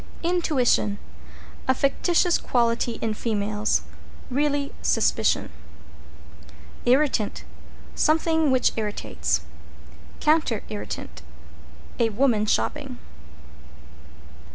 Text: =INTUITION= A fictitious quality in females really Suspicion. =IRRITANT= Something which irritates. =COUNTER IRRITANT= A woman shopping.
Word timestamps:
=INTUITION= 0.23 0.97
A 1.67 1.75
fictitious 1.75 2.39
quality 2.39 2.93
in 3.03 3.13
females 3.13 3.83
really 4.31 4.73
Suspicion. 4.81 5.51
=IRRITANT= 6.87 7.43
Something 7.93 8.49
which 8.49 8.71
irritates. 8.77 9.41
=COUNTER 10.19 10.63
IRRITANT= 10.71 11.21
A 11.99 12.09
woman 12.09 12.47
shopping. 12.47 12.97